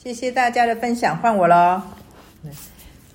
[0.00, 1.82] 谢谢大家的分享，换我喽。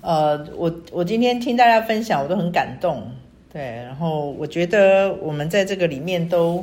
[0.02, 3.10] 呃，我我今天听大家分享，我都很感动。
[3.50, 6.62] 对，然后我觉得我们在这个里面都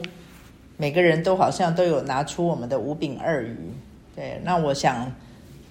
[0.77, 3.57] 每个人都好像都有拿出我们的五饼二鱼。
[4.15, 5.11] 对，那我想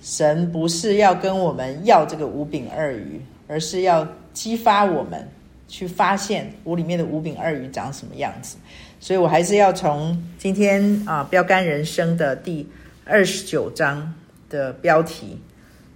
[0.02, 5.29] 神不是要跟我们要这个五饼二鱼，而是要激发我们
[5.69, 8.57] 去发现我里面的五饼二鱼长什么样子。
[8.98, 12.69] 所以我还是要从今天啊，标杆人生的第
[13.05, 14.12] 二十九章
[14.51, 15.39] 的标题，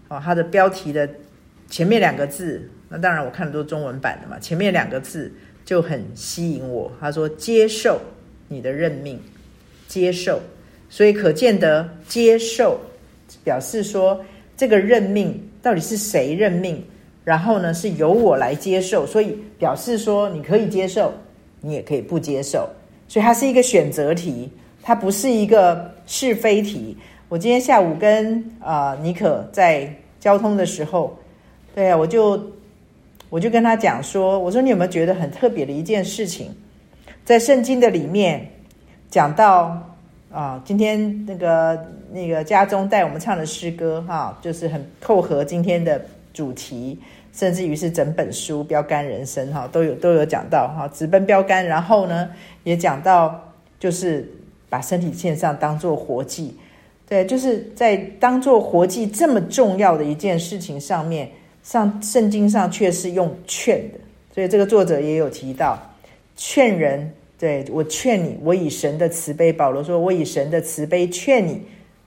[0.08, 1.06] 哦，它的标题的
[1.68, 5.30] 前面两个字，那当然我看的都是中文版的嘛，前面两个字
[5.64, 6.90] 就很吸引我。
[7.00, 8.00] 他说：“接受
[8.48, 9.20] 你的任命，
[9.88, 10.40] 接受。”
[10.88, 12.78] 所以可见得接受，
[13.42, 14.24] 表示说
[14.56, 16.80] 这个任命到底是谁任命，
[17.24, 21.12] 然后呢是由我来接受，所以表示说你可以接受，
[21.60, 22.68] 你也可以不接受。
[23.08, 24.48] 所以它是一个选择题，
[24.82, 26.96] 它不是一个是非题。
[27.34, 31.18] 我今天下午跟啊、呃、妮可在交通的时候，
[31.74, 32.40] 对啊，我就
[33.28, 36.54] 我就跟他讲说，我说你有没有觉得很特别的一件事情，
[37.24, 38.48] 在圣经的里面
[39.10, 39.76] 讲到
[40.30, 46.00] 啊、今天那个那个家中带我们唱的诗歌哈、就是很扣合今天的
[46.32, 46.96] 主题。
[47.32, 52.30] 甚至于是整本书标杆人生哈都有都有讲到哈直奔标杆，然后呢
[52.62, 54.24] 也讲到就是
[54.68, 56.56] 把身体线上当做活祭，
[57.08, 61.30] 对，就是在当做活祭这么重要的一件事情上面，
[61.62, 63.98] 上圣经上却是用劝的，
[64.34, 65.80] 所以这个作者也有提到
[66.36, 71.60] 劝人，对，我劝你，我以神的慈悲，保罗说我以神的慈悲劝你，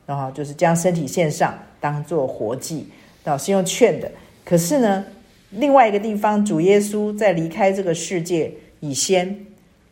[0.05, 2.87] 然后就是将身体献上当做活祭，
[3.23, 4.11] 啊是用劝的，
[4.45, 5.05] 可是呢。
[5.49, 8.51] 另外一个地方，主耶稣在离开这个世界
[8.81, 9.33] 以先，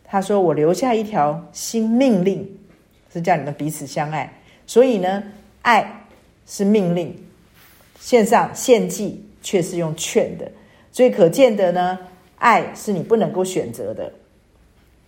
[0.03, 2.45] 他说：“我留下一条新命令，
[3.13, 4.29] 是叫你们彼此相爱。”
[4.67, 5.23] 所以呢，
[5.61, 6.05] 爱
[6.45, 7.15] 是命令，
[7.99, 10.49] 献上献祭却是用劝的。
[10.91, 11.99] 所以可见的呢，
[12.37, 14.11] 爱是你不能够选择的，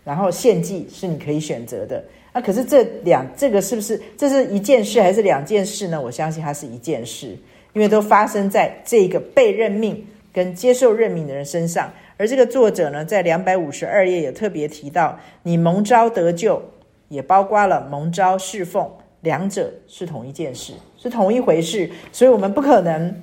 [0.04, 2.04] 然后献祭是你可以选择的。
[2.34, 6.02] 那可是这两这个是不是这是一件事还是两件事呢？
[6.02, 7.38] 我相信它是一件事，
[7.74, 10.06] 因为都发生在这个被任命。
[10.34, 16.62] 跟接受任命的人身上，而这个作者呢，在两百五十二页也特别提到，你蒙召得救，
[17.08, 18.88] 也包括了蒙召侍奉，
[19.22, 23.14] 两者是同一件事，是同一回事，所以我们不可能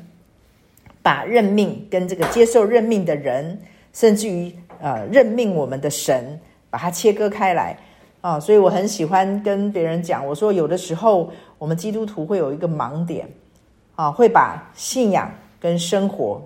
[1.03, 3.59] 把任命跟这个接受任命的人，
[3.93, 6.39] 甚至于呃任命我们的神，
[6.71, 7.77] 把它切割开来
[8.21, 8.39] 啊。
[8.41, 13.29] 所以我很喜欢跟别人讲，我说有的时候我们基督徒会有一个盲点
[13.95, 15.31] 啊，会把信仰
[15.61, 16.43] 跟生活。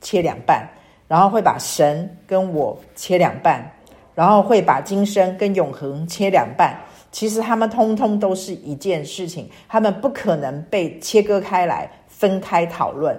[0.00, 0.64] 切两半，
[1.08, 3.68] 然后会把神跟我切两半，
[4.14, 6.78] 然后会把今生跟永恒切两半。
[7.10, 13.18] 其实他们通通都是一件事情，他们不可能被切割开来分开讨论。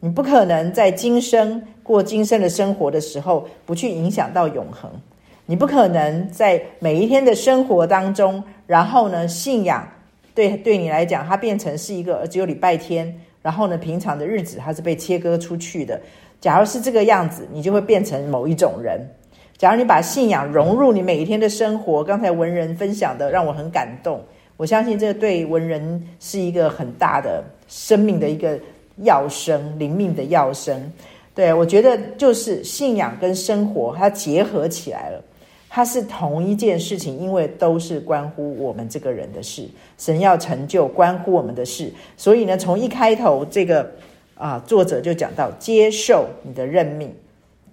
[0.00, 4.90] 你不可能在今生过今生的生活的时候，不去影响到永恒。
[5.46, 9.86] 你不可能在每一天的生活当中，然后呢，信仰
[10.34, 13.14] 对对你来讲，它变成是一个只有礼拜天。
[13.42, 16.00] 然后呢，平常的日子它是被切割出去的。
[16.40, 19.00] 假如是这个样子，你就会变成某一种人。
[19.58, 24.20] 假如你把信仰融入你每一天的生活，刚才文人分享的让我很感动。
[24.58, 28.58] 我相信这对文人是一个很大的生命的一个
[29.02, 30.92] 要生，灵命的要生。
[31.34, 35.22] 对，我觉得就是信仰跟生活它结合起来了。
[35.68, 39.68] 它是同一件事情，因为都是关乎我们这个人的事。
[39.98, 43.90] 神要成就关乎我们的事，所以呢，从一开头这个
[44.34, 47.12] 啊，作者就讲到接受你的任命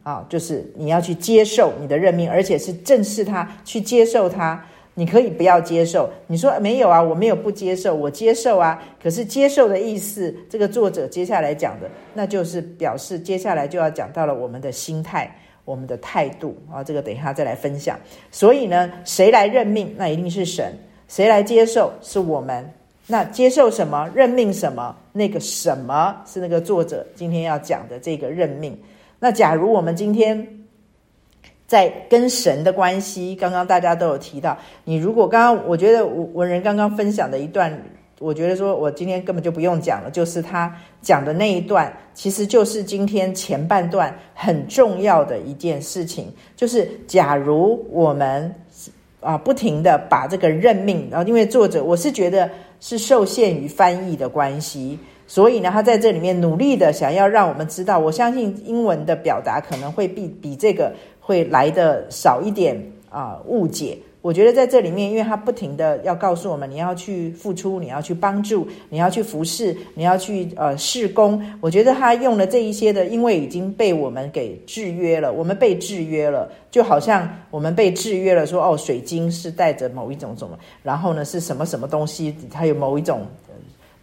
[0.03, 4.63] 啊，就是你要去接受你的任命，而且是正视他，去接受他。
[4.95, 8.79] 你可以不要接受，你说没有啊，我没有不接受，我接受啊。
[9.01, 15.35] 可是接受的意思，这个作者接下来讲的，那就是表示接下来就要讲到了我们的心态。
[15.65, 17.97] 我们的态度啊，这个等一下再来分享。
[18.31, 19.95] 所以呢，谁来任命？
[19.97, 20.77] 那一定是神。
[21.07, 21.89] 谁来接受？
[22.01, 22.69] 是我们。
[23.07, 24.09] 那接受什么？
[24.13, 24.93] 任命什么？
[25.13, 28.77] 那个什么是那个作者今天要讲的这个任命？
[29.23, 30.45] 那假如我们今天
[31.65, 37.81] 在跟神的关系，刚刚大家都有提到，你如果刚刚我觉得文文人刚刚分享的一段。
[38.19, 48.53] 我觉得说，我今天根本就不用讲了，就是他讲的那一段，其实就是今天前半段很重要的一件事情，就是假如我们
[49.19, 52.49] 啊不停的把这个任命，然后因为作者我是觉得
[52.79, 62.79] 是受限于翻译的关系，所以呢，他在这里面努力的想要让我们知道，我相信英文的表达可能会比比这个会来的少一点
[63.09, 63.97] 啊误解。
[64.21, 71.41] 我觉得在这里面，因为他不停的要告诉我们，你要去付出，你要去帮助，你要去服侍，你要去呃事工。
[71.59, 83.25] 我觉得他用了这一些的，因为已经被我们给制约了，我们被制约了，就好像我们被制约了，说哦，水晶是带着某一种什么，然后呢是什么什么东西，它有某一种。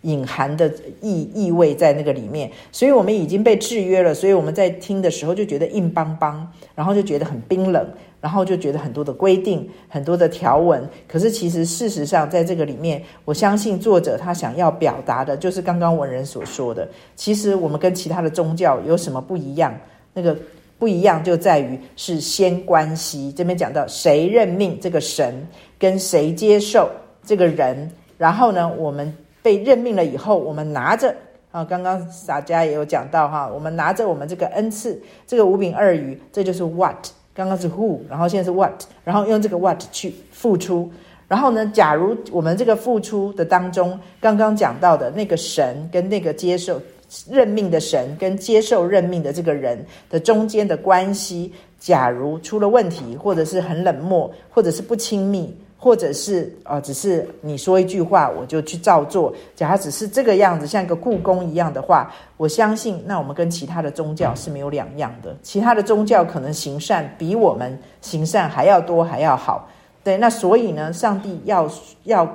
[0.03, 7.87] 隐含的意意味在那个里面，所以我们已经被制约了，所以我们在听的时候就觉得硬邦邦，然后就觉得很冰冷，
[8.19, 10.89] 然后就觉得很多的规定、很多的条文。
[11.07, 16.89] 可是其实事实上，在这个里面，我相信作者他想要表达的，就是刚刚文人所说的。
[17.15, 19.79] 其实我们跟其他的宗教有什么不一样？
[20.15, 20.35] 那个
[20.79, 23.31] 不一样就在于是先关系。
[23.37, 25.47] 这边讲到谁任命这个神，
[25.79, 26.89] 跟谁接受
[27.23, 29.15] 这个人，然后呢，我们。
[29.43, 31.15] 被任命了以后，我们拿着
[31.51, 40.91] 啊，刚刚洒家也有讲到哈，我们拿着我们这个恩赐，这个五饼二鱼，这就是 what，刚刚是 who，然后现在是 what，然后用这个 what 去付出，
[41.27, 46.81] 然后呢，假如我们这个付出的当中，刚刚讲到的那个神跟那个接受
[47.29, 55.57] 任命的神跟接受任命的这个人的中间的关系，假如出了问题，或者是很冷漠，或者是不亲密。
[55.83, 59.35] 或者是呃，只是你说一句话，我就去照做。
[59.57, 65.35] 假如只是这个样子，像一个故宫一样的话，我相信那我们跟其他的宗教是没有两样的。
[65.43, 69.71] 其他的宗教可能行善比我们行善还要多，还要好。
[70.05, 71.67] 对，那所以呢，上帝要
[72.05, 72.31] 要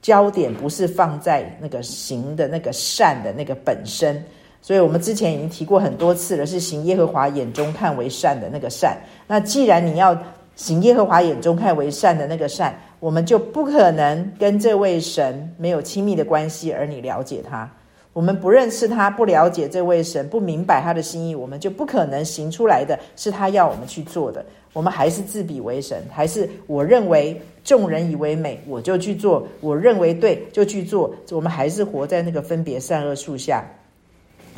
[0.00, 4.24] 焦点不是放在那个行的那个善的那个本身。
[4.62, 8.96] 所以我们之前已经提过很多次了，是行耶和华眼中看为善的那个善。
[9.26, 10.16] 那既然你要。
[10.56, 17.68] 行耶和华眼中看为善的那个善，我们就不可能跟这位神没有亲密的关系，而你了解他，
[18.12, 24.44] 我们不认识他，不了解这位神，不明白他的心意，我们就不可能行出来的是他要我们去做的。
[24.72, 31.14] 我们还是自比为神，还是我认为众人以为美，我就去做；我认为对，就去做。
[31.30, 33.64] 我们还是活在那个分别善恶树下。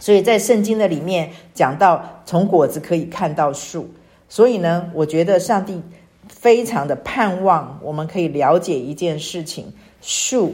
[0.01, 3.87] 所以在圣经的里面讲到，从果子可以看到树。
[4.29, 5.81] 所以呢，我觉得上帝
[6.29, 10.53] 非常的盼望我们可以了解一件事情：树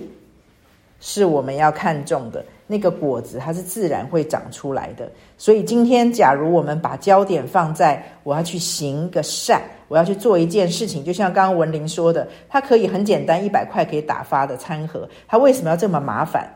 [1.01, 5.11] 是我们要看重的，那个果子它是自然会长出来的。
[5.39, 16.49] 所以今天，假如我们把焦点放在我要去行个善，我要去做一件事情，就像刚刚文玲说的，它可以很简单，一百块可以打发的餐盒，它为什么要这么麻烦？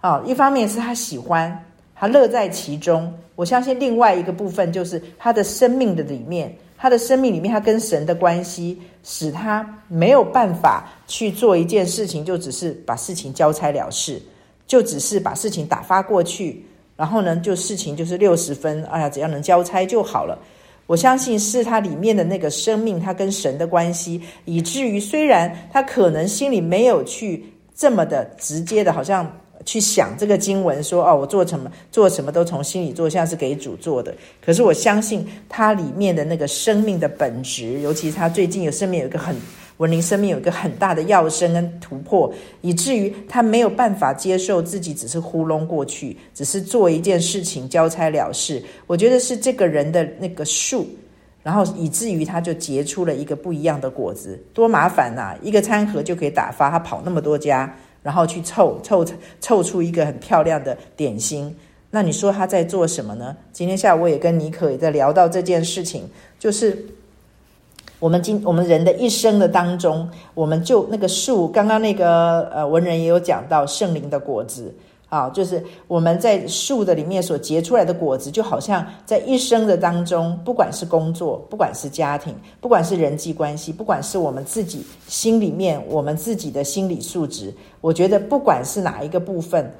[0.00, 1.64] 啊，一方面是他喜欢，
[1.94, 3.12] 他乐在其中。
[3.34, 6.54] 我相信另外一个部分就是他的生命的里面。
[6.76, 14.20] 他的生命里面，他跟神的关系，使他没有办法去做一件事情，就只是把事情交差了事，
[14.66, 16.64] 就只是把事情打发过去，
[16.96, 20.36] 然后呢，就事情就是六十分，哎呀，只要能交差就好了。
[20.88, 27.44] 我相信是他里面的那个生命，他跟神的关系，以至于虽然他可能心里没有去
[27.76, 29.38] 这么的直接的，好像。
[29.64, 34.14] 去想这个经文说哦，我做什么做什么都从心里做，像是给主做的。
[34.44, 39.34] 可是我相信它里面的那个生命的本质，尤其是他最近有生命有一个很
[39.78, 48.62] 文灵生命有一个很大的跃升跟突破，以至于他没有办法接受自己只是糊弄过去，只是做一件事情交差了事。
[48.86, 50.86] 我觉得是这个人的那个树，
[51.42, 55.34] 然后以至于他就结出了一个不一样的果子，多麻烦呐！
[55.42, 57.74] 一个餐盒就可以打发他跑那么多家。
[58.02, 59.04] 然后去凑凑
[59.40, 61.54] 凑出一个很漂亮的点心，
[61.90, 63.36] 那你说他在做什么呢？
[63.52, 66.84] 今天下午我也跟妮可也在聊到这件事情，就是
[67.98, 74.74] 我们今我们人的一生的当中，我们就那个树，刚刚那个呃文人也有讲到圣灵的果子。
[75.12, 87.52] 啊，就是我们在树的里面所结出来的果子，就好像在一生的当中，不管是工作，不管是家庭，不管是人际关系，不管是我们自己心里面我们自己的心理素质，
[87.82, 89.70] 我觉得不管是哪一个部分。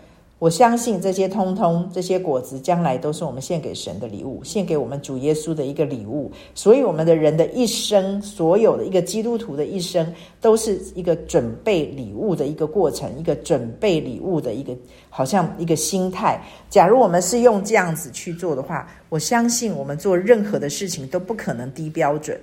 [0.43, 6.33] 我相信这些通通这些果子，将来都是我们献给神的礼物，献给我们主耶稣的一个礼物。
[6.53, 10.05] 所以，我们的人的一生，所有的一个基督徒的一生，
[10.41, 14.77] 都是一个准备礼物的一个过程，一个准备礼物的一个，
[15.09, 16.43] 好像一个心态。
[16.69, 22.37] 假如我们是用这样子去做的话，我相信我们做任何的事情都不可能低标准。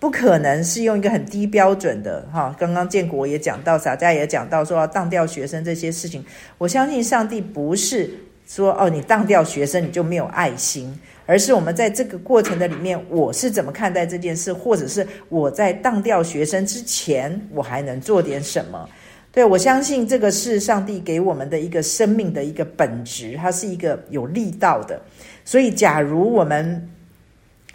[0.00, 6.24] 不可能是用一个很低标准的哈，刚刚建国也讲到，撒迦也讲到说要当掉学生这些事情。
[6.56, 8.10] 我相信上帝不是
[8.46, 18.88] 说哦，你当掉学生你就没有爱心，而是我们在这个过程的里面，我是怎么看待这件事，或者是我在当掉学生之前，我还能做点什么？
[19.30, 24.98] 对，我相信这个是上帝给我们的一个生命的一个本质，它是一个有力道的。
[25.44, 26.88] 所以，假如我们。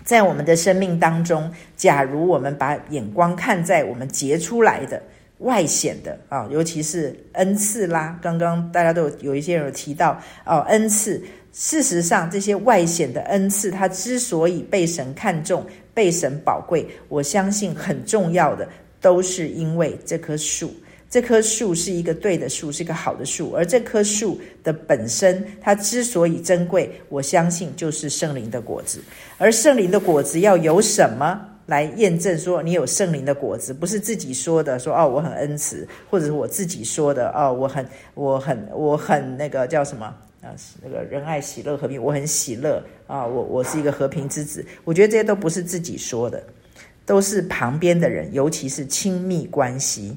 [0.05, 5.01] 在我们的生命当中，假如我们把眼光看在我们结出来的
[5.39, 11.21] 外显的啊，尤其是恩赐啦，刚刚大家都有一些人有提到哦，恩赐。
[11.51, 18.67] 事实上，这些外显的恩赐，它之所以被神看重、被神宝贵，我相信很重要的
[18.99, 20.73] 都是因为这棵树。
[21.09, 23.51] 这棵树是一个对的树，是一个好的树。
[23.51, 28.99] 而这棵树的本身，它之所以珍贵，我相信就是圣灵的果子。
[29.37, 33.73] 而圣灵的果子要有什么来验证说你有圣灵的果子？
[33.73, 40.05] 不是自己说的，说哦我很恩慈，或者是我自己说的哦我很我很我很那个叫什么？
[40.41, 43.25] 啊，那个仁爱、喜乐、和平，我很喜乐啊！
[43.25, 44.63] 我我是一个和平之子。
[44.83, 46.43] 我觉得这些都不是自己说的，
[47.03, 50.15] 都是旁边的人，尤其是亲密关系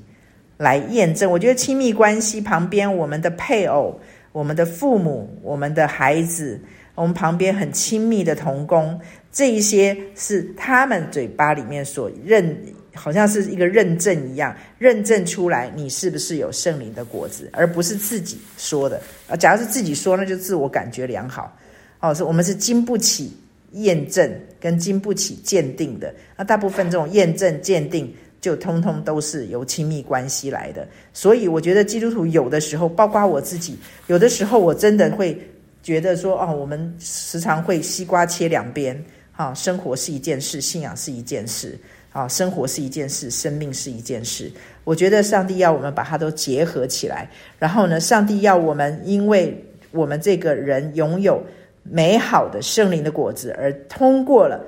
[0.58, 1.30] 来验证。
[1.30, 3.98] 我觉得亲密关系旁边，我们的配偶、
[4.32, 6.60] 我们的父母、我们的孩子，
[6.94, 9.00] 我们旁边很亲密的同工，
[9.32, 12.54] 这一些是他们嘴巴里面所认。
[12.94, 19.36] 好像是一个认证一样，认证出来你是不是有圣灵的果子，而不是自己说的啊。
[19.36, 21.56] 假如是自己说，那就自我感觉良好。
[22.00, 23.32] 哦，是我们是经不起
[23.74, 26.12] 验证跟经不起鉴定的。
[26.36, 30.86] 那大部分这种验证鉴定，就通通都是由亲密关系来的。
[31.12, 35.38] 所以我觉得基督徒有的时候，包括我自己，有的时候我真的会
[35.82, 39.02] 觉得说，哦，我们时常会西瓜切两边。
[39.32, 41.78] 啊，生活是一件事，信仰是一件事。
[42.10, 44.50] 啊，生活是一件事，生命是一件事。
[44.82, 47.30] 我觉得上帝要我们把它都结合起来。
[47.56, 49.56] 然后呢，上帝要我们，因为
[49.92, 51.40] 我们这个人拥有
[51.84, 54.64] 美好的圣灵的果子，而通过了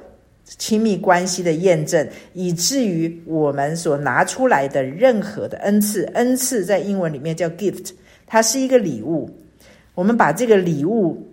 [0.59, 7.91] 亲密关系的验证，以至于我们所拿出来的任何的恩赐，恩赐在英文里面叫 gift，
[8.27, 9.31] 它是一个礼物。
[9.95, 11.27] 我们把这个礼物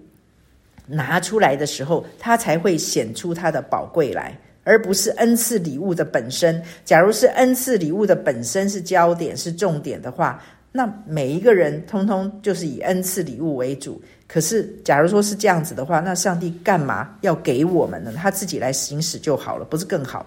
[0.85, 4.37] 拿出来的时候，它才会显出它的宝贵来。
[4.63, 6.61] 而不是恩赐礼物的本身。
[6.83, 10.43] 假如是恩赐礼物的本身是焦点、是重点的话，
[10.73, 14.01] 那每一个人通通就是以恩赐礼物为主。
[14.27, 18.11] 可是，假如说是这样子的话，那上帝干嘛要给我们呢？
[18.15, 20.25] 他自己来行使就好了，不是更好？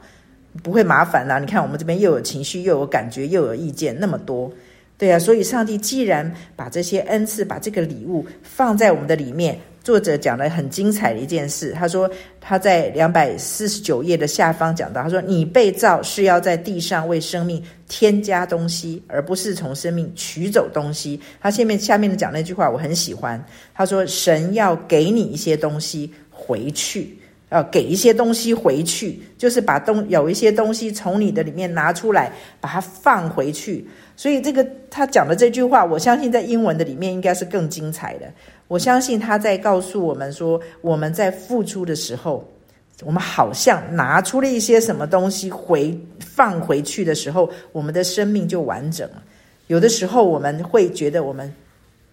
[0.62, 1.38] 不会麻烦啦。
[1.38, 4.50] 你看，我们这边又有情绪，又有感觉，又有意见，那么多，
[4.97, 5.19] 对啊。
[5.19, 9.59] 所以，上帝既然把这些恩赐、把这个礼物放在我们的里面。
[9.82, 12.08] 作者讲了很精彩的一件事，他说
[12.40, 21.20] 他在两百四十九页的下方讲到，他说你被造是要在地上为生命添加东西，而不是从生命取走东西。
[21.40, 23.42] 他下面下面的讲那句话我很喜欢，
[23.75, 27.16] 他说神要给你一些东西回去，
[27.50, 33.87] 要给一些东西回去，就是把东有一些东西从你的里面拿出来，把它放回去。
[34.16, 38.26] 所以这个他讲的这句话，我相信在英文的里面应该是更精彩的。
[38.69, 42.47] 我相信他在告诉我们说，我们在付出的时候，
[43.02, 49.23] 我们好像拿出了一些什么东西回放回去的时候，我们的生命就完整了。
[49.66, 51.52] 有的时候我们会觉得我们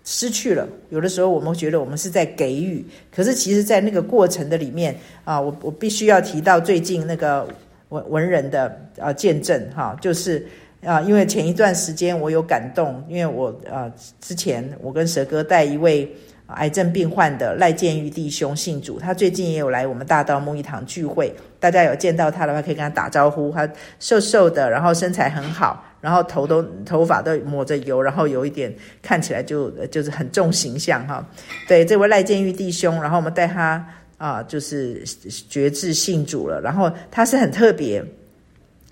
[0.10, 2.86] 失去了，有的时候我们觉得我们是在给予。
[3.14, 4.96] 可是其实，在那个过程的里面
[5.26, 7.46] 啊，我我必须要提到最近那个
[7.90, 10.48] 文文人的啊见证哈，就是。
[10.86, 16.10] 啊，因为前一段时间我有感动，因为我啊之前我跟蛇哥带一位
[16.46, 23.52] 癌症病患的赖建玉弟兄信主，他最近也有来我们大道牧一堂聚会，大家有见到他的话可以跟他打招呼。
[23.52, 23.68] 他
[24.00, 31.26] 瘦瘦的，然后身材很好，然后头都头发都抹着油，然后有一点看起来就就是很重形象哈。
[31.68, 33.86] 对，这位赖建玉弟兄，然后我们带他
[34.18, 35.04] 啊就是
[35.50, 38.04] 绝志信主了，然后他是很特别。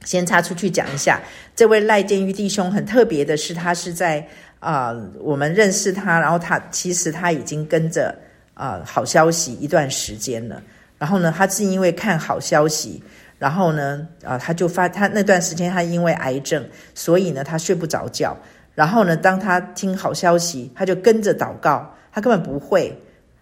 [0.03, 1.19] 先插出去讲一下，
[1.55, 4.23] 这位赖建玉弟兄很特别的是，他是在
[4.59, 8.15] 啊、我们认识他，然后他其实他已经跟着
[8.53, 10.61] 啊、好消息一段时间了。
[10.99, 13.01] 然后呢，他是因为看好消息，
[13.45, 18.35] 然后呢啊、他就发他那段时间他因为癌症，所以呢他睡不着觉。
[18.73, 22.91] 然后呢，当他听好消息，他就跟着祷告，他根本不会。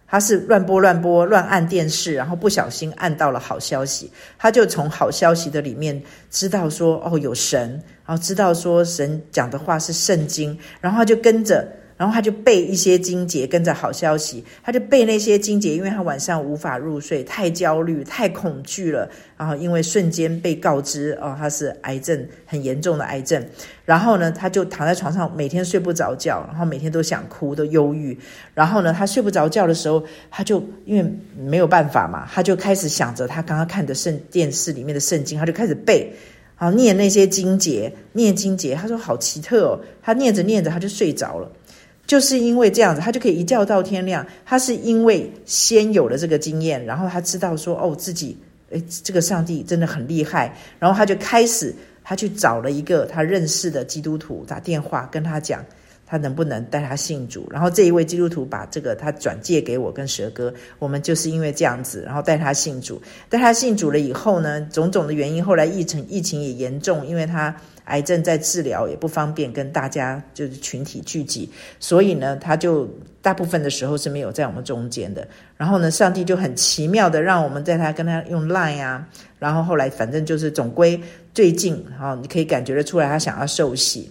[0.06, 5.98] 他是乱播乱播乱按电视，然后不小心按到了好消息，他就从好消息的里面
[6.30, 7.70] 知道说哦，有神，
[8.04, 11.66] 然后知道说神讲的话是圣经，然后他就跟着。
[11.96, 19.08] 然后他就背一些经节，跟着好消息，他就背那些经节，因为他晚上无法入睡，太焦虑、太恐惧了。
[19.36, 23.44] 然后因为瞬间被告知哦，他是癌症，很严重的癌症。
[23.84, 28.16] 然后呢，他就躺在床上，每天睡不着觉，然后每天都想哭，都忧郁。
[28.54, 36.12] 然后呢，他睡不着觉的时候，他就因为没有办法嘛，他就开始想着他刚刚看的圣电视里面的圣经，他就开始背，
[36.58, 38.74] 然后念那些经节，念经节。
[38.74, 41.50] 他说好奇特哦，他念着念着他就睡着了。
[42.06, 44.26] 就是因为这样子，他就可以一觉到天亮。
[44.44, 48.36] 他是因为先有了这个经验，然后他知道说，哦，自己
[48.70, 50.54] 诶，这个上帝真的很厉害。
[50.78, 55.64] 然后他就开始，他去找了一个他认识的基督徒打电话跟他讲。
[56.06, 57.46] 他能不能带他信主？
[57.50, 63.00] 然后这一位基督徒把这个他转借给我跟蛇哥，我们就是因为这样子，然后带他信主。
[63.28, 71.48] 带他信主了以后呢，种种的原因，后来疫情疫情也严重，因为他癌症在治疗，也不方便跟大家就是群体聚集，
[71.80, 72.88] 所以呢，他就
[73.20, 75.26] 大部分的时候是没有在我们中间的。
[75.56, 79.06] 然后呢，上帝就很奇妙的让我们在他跟他用 Line 啊，
[79.38, 81.00] 然后后来反正就是总归
[81.32, 84.10] 最近哈，你可以感觉得出来，他想要受洗。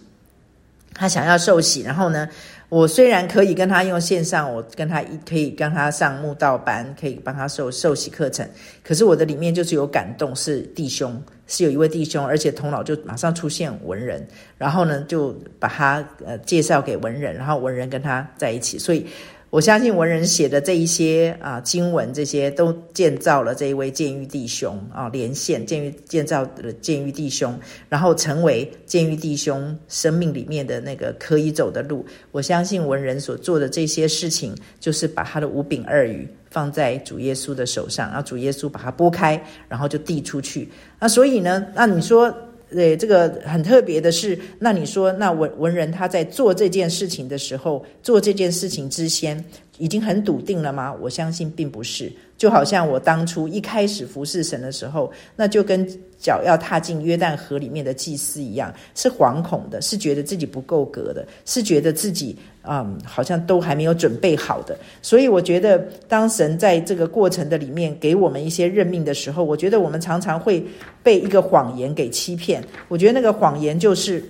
[0.93, 2.27] 他想要受洗，然后呢，
[2.69, 8.47] 我虽然可以跟他用线上，我跟他一可以跟他上慕道班，可以帮他受受洗课程，
[8.83, 14.25] 可是我的里面就是有感动，是弟兄，是有一位弟兄，而且头脑就马上出现文人，
[14.57, 19.05] 然后呢就把他呃介绍给文人，然后文人跟他在一起，所以。
[19.53, 27.55] 我相信文人写的这一些啊经文，这些都建造了这一位监狱弟兄啊，连线建狱建造了建狱弟兄，
[27.87, 32.03] 然后成为监狱弟兄生命里面的那个可以走的路。
[32.31, 40.67] 我相信文人所做的这些事情，就是把他的五饼二鱼放在主耶稣的手上，然后主耶稣把它拨开，然后就递出去。
[40.99, 42.35] 那所以呢，那你说？
[42.73, 49.43] 对，这个很特别的是，那你说，那文文人他在做这件事情的时候，做这件事情之前，
[49.83, 50.93] 已经很笃定了吗？
[51.01, 52.09] 我相信并不是。
[52.37, 55.85] 就好像我当初一开始服侍神的时候，那就跟
[56.17, 64.77] 脚要踏进约旦河里面的祭司一样，是惶恐的，是觉得自己不够格的，是觉得自己嗯好像都还没有准备好的。
[65.01, 70.65] 所以我觉得，当神在这个过程的里面给我们一些任命的时候，我觉得我们常常会
[71.03, 72.63] 被一个谎言给欺骗。
[72.87, 74.23] 我觉得那个谎言就是，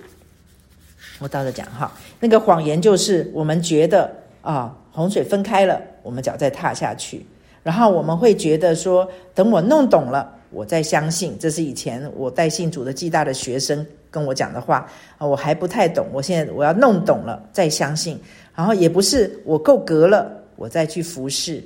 [1.19, 4.11] 我倒着讲哈，那个谎言就是我们觉得
[4.43, 7.25] 啊，洪水分开了，我们脚再踏下去。
[7.63, 11.35] 然后我们会觉得说，等我弄懂了，我再相信。
[11.39, 14.85] 这是以前我带信主的暨大的学生跟我讲的话
[15.17, 16.05] 啊，我还不太懂。
[16.11, 18.19] 我现在我要弄懂了再相信。
[18.53, 21.63] 然后也不是我够格了，我再去服侍，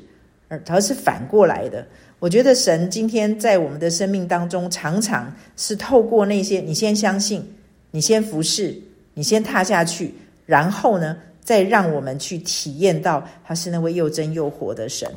[0.47, 1.85] 而而是反过来的。
[2.19, 7.43] 我觉得神今天在我们的生命当中，常常是透过那些你先相信，
[7.91, 8.73] 你先服侍，
[9.13, 10.13] 你先踏下去，
[10.45, 15.09] 然后呢，再让我们去体验到他是那位又真又活的神。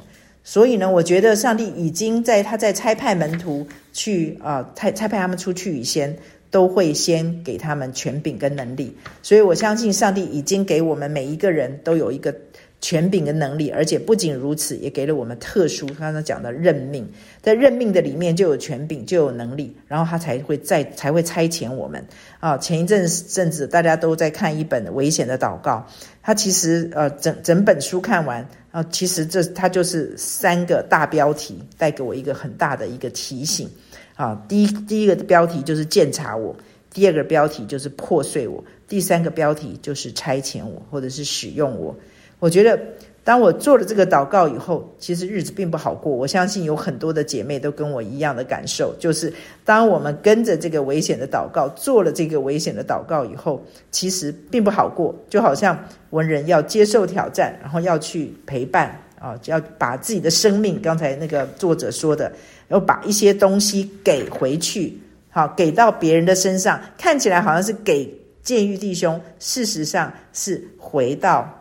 [0.45, 6.17] 所以呢，我觉得上帝已经在他在差派门徒去啊，差差派他们出去以前，
[6.49, 8.97] 都会先给他们权柄跟能力。
[9.23, 12.33] 所以我相信上帝已经给我们每一个人都有一个
[12.81, 17.07] 权柄跟能力，而且不仅如此，也给了我们特殊刚刚讲的任命。
[17.43, 22.05] 在任命的里面就有权柄，就有能力，然后他才会再才会差遣我们
[22.39, 22.57] 啊。
[22.59, 25.87] 前一阵阵子大家都在看一本危险的祷告，
[26.23, 28.49] 他其实呃整整本书看完。
[28.73, 33.69] 啊，其实这它就是三个大标题，带给我一个很大的一个提醒。
[34.15, 36.55] 啊，第一第一个标题就是鉴察我，
[36.95, 41.93] 第二个标题就是破碎我，第三个标题就是差遣我，或者是使用我。
[42.41, 42.77] 我觉得。
[43.23, 46.11] 当我做了这个祷告以后，其实日子并不好过。
[46.11, 49.31] 我相信有很多的姐妹都跟我一样的感受，就是
[49.63, 55.15] 当我们跟着这个危险的祷告，做了这个危险的祷告以后，其实并不好过。
[55.29, 55.79] 就好像
[56.11, 62.33] 文人要接受挑战，然后要去陪伴啊，要把自己的生命，刚才那个作者说的，
[62.69, 64.99] 要把一些东西给回去，
[65.29, 71.55] 好，给到别人的身上，看起来好像是给建狱弟兄，事实上是回到。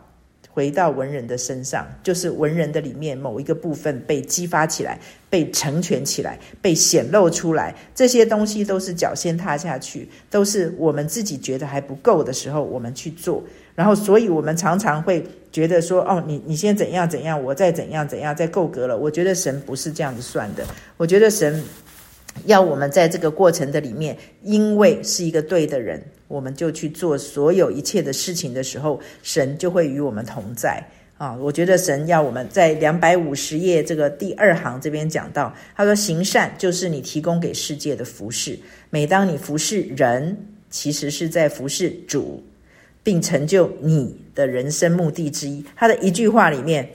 [0.59, 7.73] 回到文人的身上，就是文人的里面某一个部分被激发起来，被成全起来，被显露出来。
[7.95, 13.41] 这些东西都是脚先踏下去，都是我们自己觉得还不够的时候，我们去做。
[13.73, 20.65] 然后，所以我们常常会觉得说：“哦，你你先怎样怎样，我再怎样怎样，再够格了。”我觉得神不是这样子算的。
[20.97, 21.63] 我觉得神
[22.45, 26.01] 要我们在这个过程的里面，因为是一个对的人。
[26.27, 30.79] 我们就去做所有一切的事情的时候，神就会与我们同在
[31.17, 31.35] 啊！
[31.35, 38.57] 我觉得神要我们在两百五十页这个第二行这边讲到，他说：“行善就是你提供给世界的服饰。
[38.91, 40.37] 每当你服侍人，
[40.69, 42.43] 其实是在服侍主，
[43.01, 46.87] 并成就你的人生目的之一。”他的一句话里面，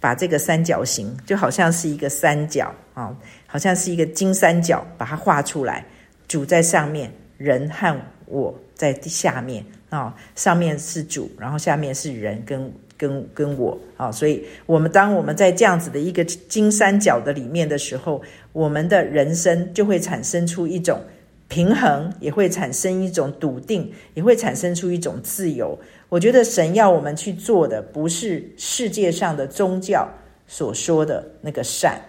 [0.00, 3.14] 把这个三角形就好像是一个三角啊，
[3.48, 5.84] 好像是一个金三角，把它画出来，
[6.28, 8.56] 主在上面，人和我。
[8.78, 21.02] 在下面啊，上面是主，然后下面是人跟跟跟我啊，所以我们当我们在这样子的一个金三角的里面的时候，我们的人生就会产生出一种
[21.48, 25.76] 平衡，也会产生一种笃定，也会产生出一种自由。
[26.08, 30.08] 我觉得神要我们去做的，不是世界上的宗教
[30.46, 32.00] 所说的那个善。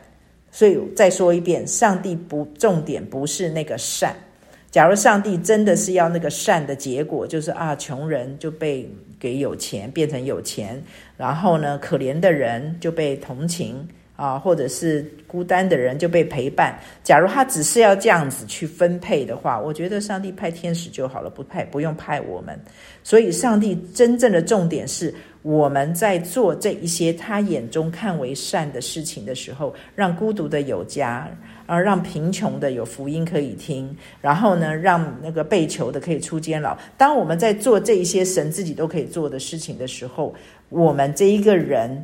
[0.60, 4.14] 所以再说一遍，上帝不重点不是那个善。
[4.70, 8.86] 假如上帝真的是要那个善的结果，就是啊，穷人就被
[9.18, 10.84] 给有钱，变成有钱，
[11.16, 16.78] 然后呢，可怜的人就被同情啊，或者是孤单的人就被陪伴。
[17.06, 22.60] 假如他只是要这样子去分配的话，我觉得上帝派天使就好了，不派不用派我们。
[23.02, 31.30] 所以，上帝真正的重点是我们在做这一些他眼中看为善的事情的时候，让孤独的有家。
[31.72, 36.76] 而让贫穷的有福音可以听，然后呢，让那个被囚的可以出监牢。
[36.98, 40.34] 当我们在做这一些神自己都可以做的事情的时候，
[40.70, 42.04] 我们这一个人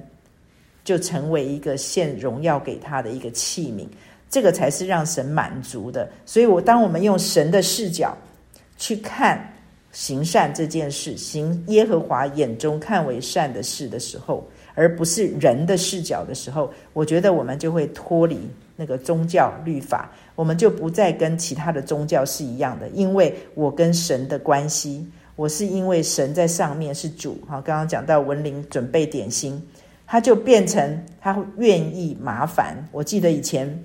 [0.84, 3.88] 就成为一个献荣耀给他的一个器皿，
[4.30, 6.08] 这个才是让神满足的。
[6.28, 8.16] 所以，我当我们用神的视角
[8.78, 9.52] 去看
[9.96, 18.38] 行善这件事，行耶和华眼中看为善的事的时候，而不是人的视角的时候，我觉得我们就会脱离。
[18.76, 27.40] 那个宗教律法，我们就不再跟其他的宗教是一样的，因为我跟神的关系，我是因为神在上面是主。
[27.48, 29.66] 哈，刚刚讲到文林准备点心，
[30.06, 32.76] 他就变成他愿意麻烦。
[32.92, 33.82] 我记得以前，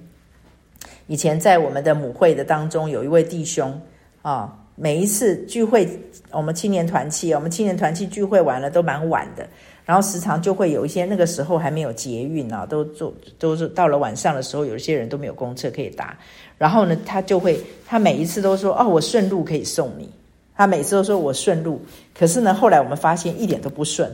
[1.06, 3.80] 以前在我们的母会的当中，有一位弟兄
[4.22, 5.86] 啊，每一次聚会，
[6.30, 9.46] 我们青年团契，我们青年团契聚会完了都蛮晚的。
[9.84, 16.16] 然后时常就会有一些那个时候还没有捷运啊，都坐都是到了晚上的时候，有一些人都没有公车可以搭。
[16.56, 20.08] 然后呢，他就会他每一次都说：“哦，我顺路可以送你。”
[20.56, 21.78] 他每次都说我顺路。
[22.18, 24.10] 可是呢，后来我们发现一点都不顺，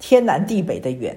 [0.00, 1.16] 天南地北的远。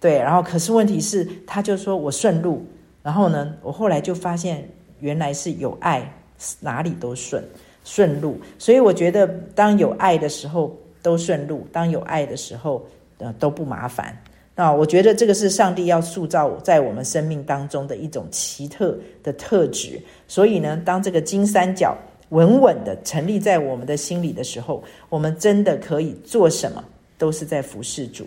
[0.00, 2.66] 对，然后可是问题是，他就说我顺路。
[3.00, 4.68] 然后呢，我后来就发现
[4.98, 6.12] 原来是有爱，
[6.58, 7.40] 哪里都顺
[7.84, 8.40] 顺路。
[8.58, 12.84] 所以我觉得，当有爱的时候都顺路，当有爱的时候。
[13.18, 14.14] 呃，都不麻烦。
[14.56, 20.02] 那我觉得这个是上帝要塑造在我们生命当中的一种奇特的特质。
[20.26, 21.96] 所以呢，当这个金三角
[22.30, 26.84] 稳稳的成立在我们的心里的时候，我们真的可以做什么，
[27.16, 28.26] 都是在服侍主。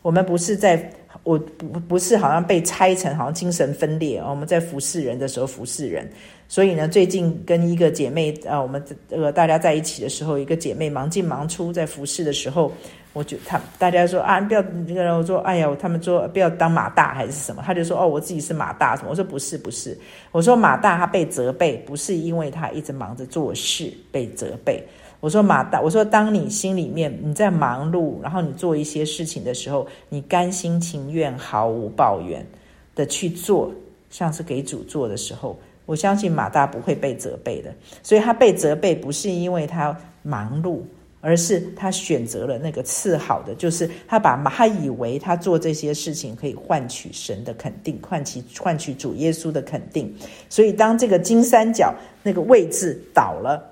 [0.00, 0.90] 我们不是在，
[1.22, 4.18] 我不不是好像被拆成好像精神分裂。
[4.20, 6.08] 我们在服侍人的时候服侍人。
[6.48, 12.72] 所以呢，最近跟一个姐妹啊，我们这个大家在一起的时候，一个姐妹忙进忙出在服侍的时候。
[13.12, 19.10] 我就她大家说啊，不要那个，我说哎呀，他们说不要当马大还是什么，他就说哦，我自己是马大什么？
[19.10, 19.98] 我说不是不是，
[20.30, 24.80] 我说马大他被责备，不是因为他一直忙着做事被责备。
[25.20, 32.44] 我说马大，我说当你心里面你在忙碌，然后你做一些事情的时候，你甘心情愿毫无抱怨
[32.94, 33.70] 的去做，
[34.10, 37.72] 像是给主做的时候，我相信马大不会被责备的。
[38.02, 40.80] 所以他被责备不是因为他忙碌。
[41.22, 50.10] 而是他选择了那个次好的，就是他把他以为他做这些事情可以换取神的肯定，换取换取主耶稣的肯定。
[50.48, 53.62] 所以当这个金三角那个位置倒了，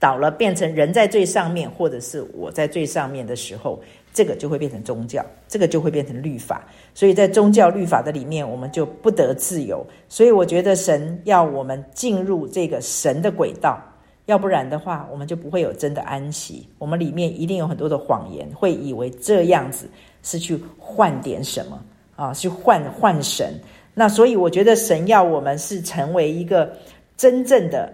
[0.00, 3.78] 倒了变成人在最上面，或者是我在最上面的时候，
[4.12, 6.66] 这个就会变成宗教，这个就会变成律法。
[6.94, 9.86] 所以在宗教律法的里面，我们就不得自由。
[10.08, 13.78] 所以我觉得神要我们进入这个神的轨道。
[14.26, 16.66] 要不然的话，我们就不会有真的安息。
[16.78, 19.90] 我们里面一定有很多的谎言，会以为这样子
[20.22, 21.82] 是去换点什么
[22.14, 23.52] 啊，去换换神。
[23.92, 26.72] 那所以我觉得神要我们是成为一个
[27.16, 27.92] 真正的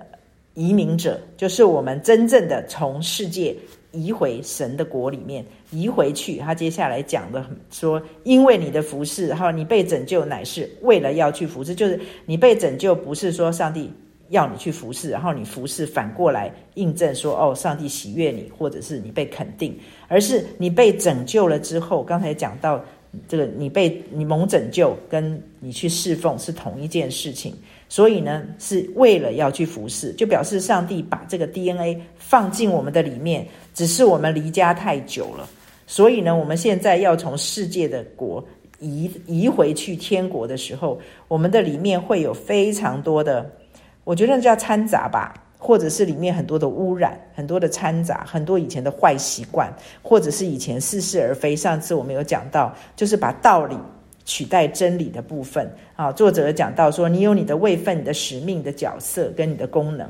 [0.56, 3.54] 移民者，就是我们真正的从世界
[3.92, 6.38] 移回神的国里面移回去。
[6.38, 13.88] 他接下来讲的说，因为你的服侍，然后你被拯救，乃是为了要去服侍，就是你被拯救，不是说上帝。
[14.30, 22.84] 要你去服侍，然后你服侍反过来印证说，哦，上帝喜悦你，或者是你被肯定，而是你被拯救了之后，刚才讲到
[23.28, 27.54] 这个，你被你蒙拯救，跟你去侍奉是同一件事情，
[27.88, 35.48] 所以呢，是为了要去服侍，就表示上帝把这个 DNA 放进我们的里面，只是我们离家太久了，
[35.86, 38.44] 所以呢，我们现在要从世界的国
[38.80, 43.50] 移移回去天国的时候，我们的里面会有非常多的。
[44.04, 49.72] 我觉得叫掺杂吧，或者是里面很多的污染，很多的掺杂，很多以前的坏习惯，
[50.02, 51.56] 或者是以前似是而非。
[51.56, 53.76] 上次我们有讲到，就是把道理
[54.26, 56.12] 取代真理的部分啊。
[56.12, 60.06] 作者讲到说，你有你的位分、你的使命的角色跟你的功能，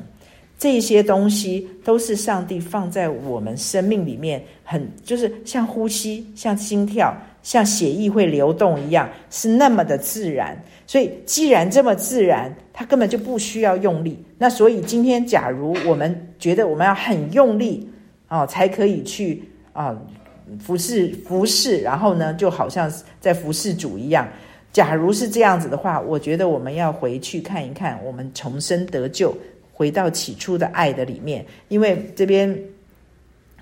[0.58, 10.60] 这些东西都是上帝放在我们生命里面，很就是像呼吸、像心跳、像血液会流动一样，是那么的自然。
[10.86, 14.24] 所以，既然这么自然，它根本就不需要用力。
[14.38, 17.88] 那所以，今天假如我们觉得我们要很用力
[18.28, 19.96] 啊、才可以去啊
[20.60, 24.28] 服侍服侍，然后呢，就好像在服侍主一样，
[24.72, 29.36] 假如是这样子的话，我觉得我们要回去看一看，我们重生得救，
[29.72, 31.44] 回到起初的爱的里面。
[31.68, 32.56] 因为这边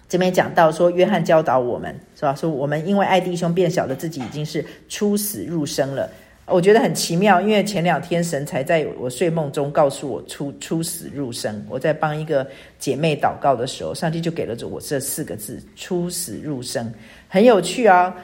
[0.08, 2.34] 这边讲到说，约翰教导我们是吧？
[2.34, 6.10] 说我们因为爱弟兄，变小的自己已经是出死入生了。
[6.46, 11.64] 我觉得很奇妙，因为前两天神才在我睡梦中告诉我出出死入生。
[11.70, 12.46] 我在帮一个
[12.78, 16.92] 姐妹祷告的时候，上帝就给了我这四个字：出死入生。
[17.28, 18.14] 很有趣啊，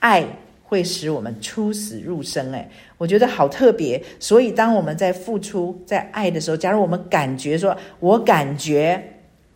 [0.00, 0.22] 爱
[0.62, 2.52] 会使我们出死入生。
[2.52, 4.00] 诶，我觉得好特别。
[4.20, 9.02] 所以当我们在付出、在爱的时候，假如我们感觉说，我感觉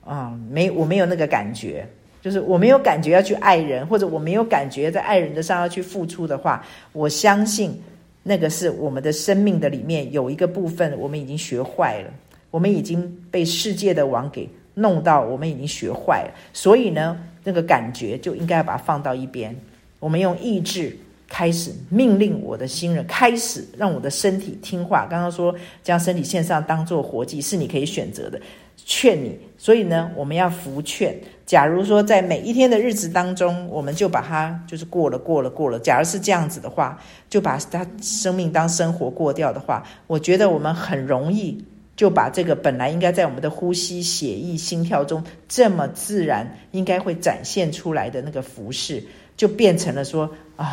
[0.02, 1.86] 啊，没我没有那个感觉，
[2.22, 7.78] 就是我没有感觉要去爱人，或者我没有感觉在爱人的上要去付出的话，我相信。
[8.28, 12.12] 那个是我们的生命的里面有一个部分，我们已经学坏了，
[12.50, 16.34] 我们已经被世界的网给弄到，我们已经学坏了。
[16.52, 19.54] 所以呢，那个感觉就应该把它放到一边。
[20.00, 20.96] 我们用意志
[21.28, 25.06] 开始命令我的新人，开始让我的身体听话。
[25.08, 28.40] 刚刚说将身体线上当做活祭，是你可以选择的。
[28.84, 31.16] 劝你，所以呢，我们要服劝。
[31.46, 35.78] 假如说在每一天的日子当中，我们就把它就是过了，过了，过了。
[35.78, 49.04] 假如是这样子的话，就把他生命当生活过掉的话，我觉得我们很容易就把这个本来应该在我们的呼吸、血液、心跳中这么自然应该会展现出来的那个服饰，
[49.36, 50.68] 就变成了说啊、哦，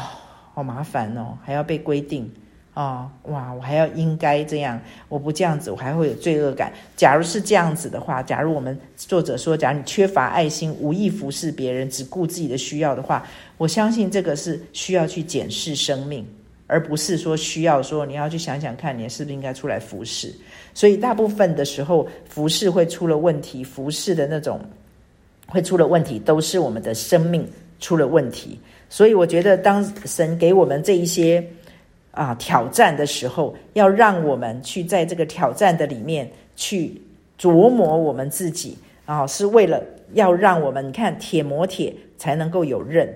[0.56, 2.32] 好麻烦哦，还要被规定。
[2.76, 3.54] 哦，哇！
[3.54, 6.74] 我还要应该这样，我不这样子，我还会有罪恶感。
[6.98, 13.28] 假如是这样子的话，假如我们作者说，假如你缺乏爱心，无意服侍别人，只顾自己的需要的话，
[13.60, 16.26] 我相信这个是需要去检视生命，
[16.66, 20.34] 而不是说需要说你要去想想看，你是不是应该出来服侍。
[20.74, 24.60] 所以大部分的时候，服侍会出了问题，服侍的那种
[25.46, 27.48] 会出了问题，都是我们的生命
[27.80, 28.60] 出了问题。
[28.90, 31.48] 所以我觉得，当神给我们这一些。
[32.14, 37.02] 啊，挑战的时候，要让我们去在这个挑战的里面去
[37.40, 39.82] 琢磨我们自己啊，是为了
[40.14, 43.12] 要让我们你看铁磨铁才能够有刃，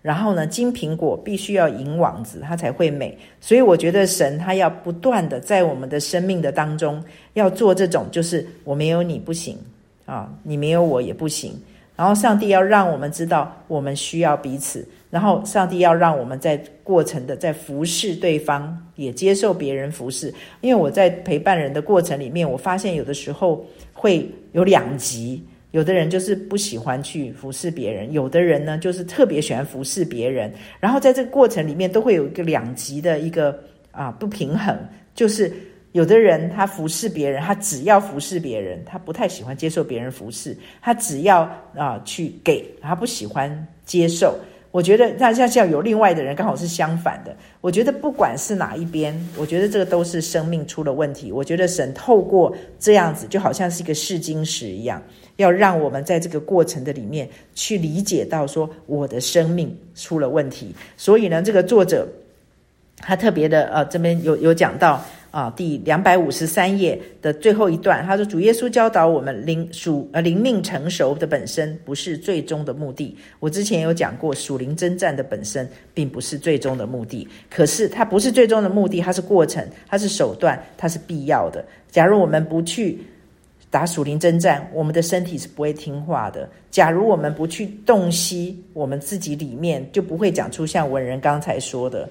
[0.00, 3.16] 然后呢，金苹果必须要银网子，它才会美。
[3.38, 9.58] 所以我觉得神他要不断的在我们的生命的当中要做这种，就是我没有你不行
[10.06, 11.52] 啊，你没有我也不行。
[11.94, 14.88] 然后上帝要让我们知道我们需要彼此。
[15.10, 20.32] 然后，上帝要让我们在过程的在服侍对方，也接受别人服侍。
[20.60, 30.52] 因为我在陪伴人的过程里面，我发现有的时候会有两极，有的人就是不喜欢去服侍别人，有的人呢就是特别喜欢服侍别人。
[30.78, 33.58] 然后在这个过程里面，都会有一个两极的一个
[33.90, 34.76] 啊不平衡，
[35.14, 35.50] 就是
[35.92, 44.38] 有的人他服侍别人，他只要服侍别人，他不太喜欢接受别人服侍，他只要啊去给，他不喜欢接受。
[44.70, 47.34] 我觉得那像像有另外的人刚好是相反的。
[47.60, 51.32] 我觉得不管是哪一边，我觉得这个都是生命出了问题。
[51.32, 55.02] 我觉得神透过这样子，就好像是一个试金石一样，
[55.36, 60.74] 要让我们在这个过程的里面去理解到说我的生命出了问题。
[60.96, 62.06] 所以呢，这个作者
[62.98, 65.02] 他特别的呃，这边有有讲到。
[65.30, 73.14] 啊，第两百五十三页的最后一段，他说：“主耶稣教导我们灵属呃灵命成熟的本身不是最终的目的。
[73.38, 81.62] 我之前有讲过，属灵征战的本身并不是最终的目的，可是它不是最终的目的，它是过程，它是手段，它是必要的。
[81.90, 82.98] 假如我们不去
[83.70, 86.48] 打属灵征战，我们的身体是不会听话的。
[86.70, 92.08] 假如我们不去洞悉我们自己里面，就不会讲出像文人刚才说的。”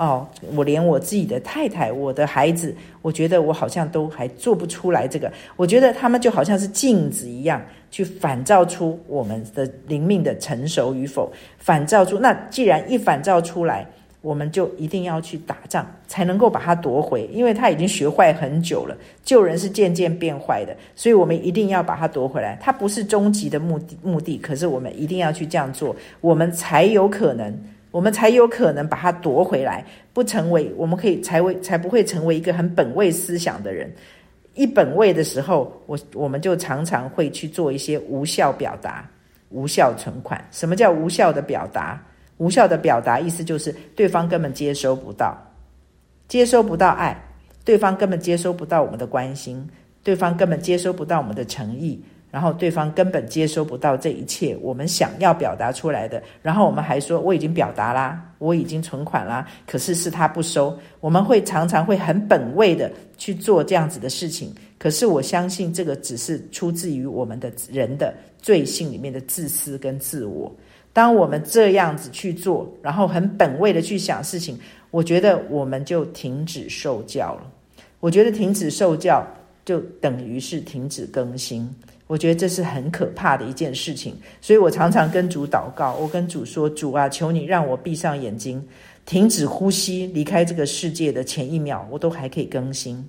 [0.00, 5.30] 哦，我连我自己的太太、我的孩子，我觉得我好像都还做不出来这个。
[5.56, 7.60] 我觉得他们就好像是镜子一样，
[7.90, 11.30] 去反照出我们的灵命的成熟与否。
[11.58, 13.86] 反照出，那既然一反照出来，
[14.22, 18.96] 我们就一定要去打仗，才能够把它夺回，因为他已经学坏很久了。
[19.22, 22.58] 旧人是渐渐变坏的，所以我们一定要把它夺回来。
[22.58, 27.54] 它不是终极的目的，目的，可是我们一定要去这样做，我们才有可能。
[27.90, 33.92] 我们才有可能把它夺回来，不成为我们可以才为才不会成为一个很本位思想的人。
[34.54, 39.08] 一本位的时候，我我们就常常会去做一些无效表达、
[39.50, 40.44] 无效存款。
[40.50, 42.00] 什么叫无效的表达？
[42.38, 45.36] 无效的表达意思就是对方根本接收不到，
[46.26, 47.16] 接收不到爱，
[47.64, 49.68] 对方根本接收不到我们的关心，
[50.02, 52.02] 对方根本接收不到我们的诚意。
[52.30, 60.78] 然后对方根本接收不到这一切我们想要表达出来的，然后我们还说我已经表达啦，我已经存款啦，可是是他不收。
[61.00, 70.52] 我们会常常会很本位的去做这样子的事情，可是我相信这个只是出自于我们的人的罪性里面的自私跟自我。
[70.92, 74.58] 当我们这样子去做，然后很本位的去想事情，
[74.90, 77.50] 我觉得我们就停止受教了。
[78.00, 79.24] 我觉得停止受教
[79.64, 81.68] 就等于是停止更新。
[82.10, 84.16] 我觉得这是很可怕的一件事情。
[84.40, 88.60] 所以我常常跟主祷告，我跟主说：“主啊，求你让我闭上眼睛，
[89.06, 93.08] 停止呼吸，离开这个世界的前一秒，我都还可以更新。”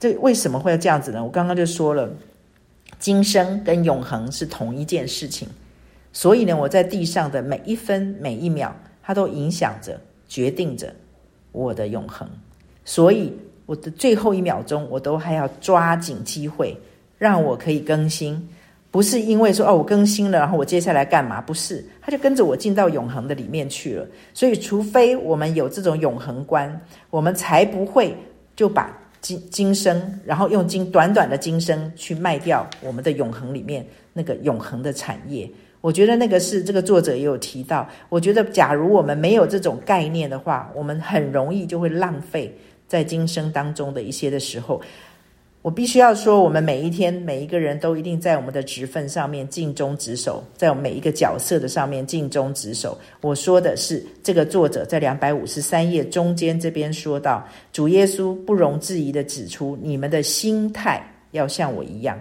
[0.00, 1.22] 这为什么会这样子呢？
[1.22, 2.10] 我刚刚就说了，
[2.98, 5.46] 今生跟永恒是同一件事情。
[6.12, 10.92] 所以呢，我在地上的每一分每一秒，它都影响着、决定着
[11.52, 12.28] 我的永恒。
[12.84, 13.32] 所以
[13.66, 16.76] 我的最后一秒钟，我都还要抓紧机会，
[17.18, 18.48] 让我可以更新。
[18.88, 21.38] 不是因为说哦，我更新了，然后我接下来干嘛？
[21.38, 24.06] 不是，他就跟着我进到永恒的里面去了。
[24.32, 28.16] 所以，除非我们有这种永恒观，我们才不会
[28.54, 35.50] 就把今今生，然后用今短短的今生去卖掉我们的永恒里面那个永恒的产业。
[35.82, 37.86] 我觉得那个是这个作者也有提到。
[38.08, 42.56] 我觉得，假如我们没有这种概念的话，我们很容易就会浪费
[42.88, 44.80] 在今生当中的一些的时候。
[45.66, 52.96] 我必须要说，我们每一天每一个人都一定在我们的职分上面尽忠职守，在我们每一个角色的上面尽忠职守。
[53.20, 61.02] 我说的是这个作者在两百五十三页中间这边说到，主耶稣不容置疑地指出，你们的心态
[61.32, 62.16] 要像我一样。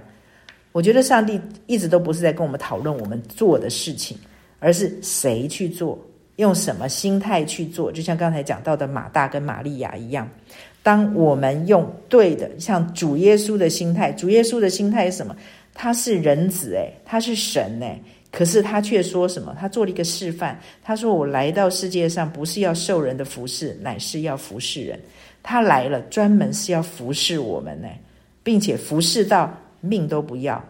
[0.72, 4.18] 我觉得上帝一直都不是在跟我们讨论我们做的事情，
[4.58, 6.04] 而是谁去做，
[6.38, 7.92] 用什么心态去做。
[7.92, 10.28] 就像刚才讲到的马大跟玛利亚一样，
[10.86, 15.36] 当我们用对的，像主耶稣的心态，主耶稣的心态是什么？
[15.74, 18.00] 他是人子，诶，他是神，诶，
[18.32, 19.58] 可是他却说什么？
[19.60, 25.00] 他做了一个示范，他说：“我来到世界上不是要受人的服侍，乃是要服侍人。”
[25.42, 28.00] 他来了，专门是要服侍我们，诶，
[28.44, 29.52] 并且服侍到。
[29.82, 30.64] 命都不要，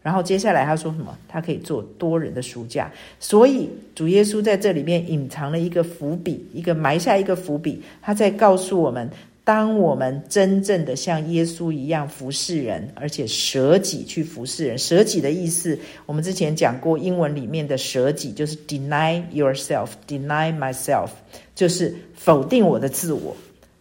[0.00, 1.14] 然后接下来他说什么？
[1.28, 7.82] 他可以做多人的赎价，所以主耶稣在这里面隐藏了一个伏笔，一个埋下一个伏笔。
[8.00, 9.06] 他在告诉我们，
[9.48, 14.76] 当我们真正的像耶稣一样服侍人，而且舍己去服侍人。
[14.76, 21.08] 舍己的意思，我们之前讲过，英文里面的舍己就是 deny yourself，deny myself，
[21.54, 23.34] 就是否定我的自我。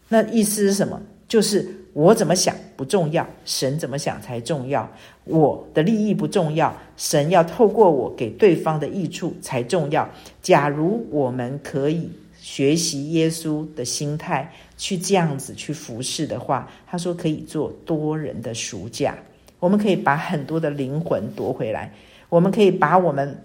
[0.08, 1.02] 那意思是什么？
[1.28, 1.70] 就是。
[1.94, 4.88] 我怎么想不重要，神怎么想才重要。
[5.24, 10.08] 我的利益不重要，神要透过我给对方的益处才重要。
[10.44, 12.08] 假如我们可以
[12.40, 19.18] 学习耶稣的心态，去这样子去服侍的话，他说可以做多人的赎价。
[19.60, 21.92] 我们可以把很多的灵魂夺回来，
[22.30, 23.36] 我们可以把我们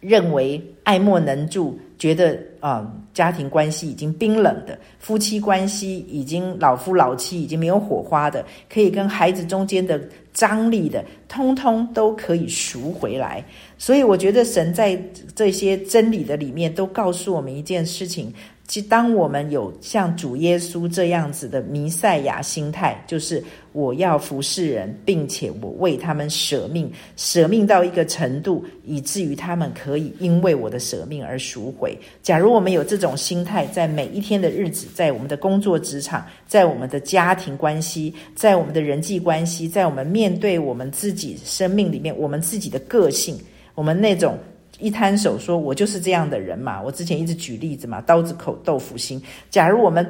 [0.00, 1.78] 认为爱莫能助。
[1.98, 9.98] 觉得啊、家庭关系已经冰冷的，夫妻关系已经老夫老妻已经没有火花的，可以跟孩子中间的
[10.34, 13.42] 张力的，通通都可以赎回来。
[13.78, 15.02] 所以我觉得神在
[15.34, 18.30] 这些真理的里面都告诉我们一件事情。
[18.66, 31.96] 其实，当我们有像主耶稣这样子的弥赛亚心态，就是我要服侍人，并且我为他们舍命，舍命到一个程度，以至于他们可以因为我的舍命而赎回。
[32.22, 43.38] 假如我们有这种心态，在每一天的日子，在我们的工作职场，在我们的家庭关系，在我们的人际关系，在我们面对我们自己生命里面，我们自己的个性，
[43.76, 44.36] 我们那种。
[44.78, 49.22] 一摊手说：“我就是这样的人嘛。”我之前一直举例子嘛，“刀子口豆腐心”。
[49.50, 50.06] 假如我们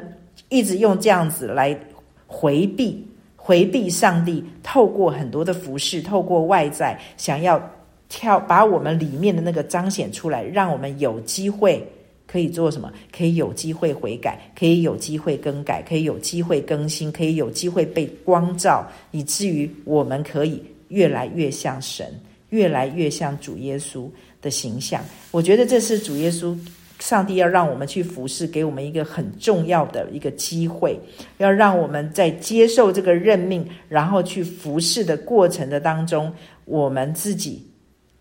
[0.49, 1.79] 一直用这样子来
[2.27, 7.61] 回避、回避上帝，透过很多的服饰，透过外在，想要
[8.09, 11.85] 跳把我们里面的那个彰显出来，让我们有机会
[12.27, 12.93] 可以做什么？
[13.17, 22.13] 可以有机会悔改，可以有机会更改，可以有机会更新，可以有机会被光照，以至于我们可以越来越像神，
[22.51, 24.09] 越来越像主耶稣。
[24.47, 26.57] 的形象，我觉得这是主耶稣、
[27.01, 30.97] 上帝要让我们去服侍，给我们一个很重要的一个机会，
[31.39, 36.33] 要让我们在接受这个任命，然后去服侍的过程的当中，
[36.65, 37.67] 我们自己